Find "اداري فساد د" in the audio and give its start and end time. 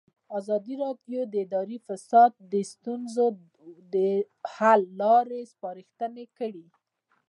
1.45-2.55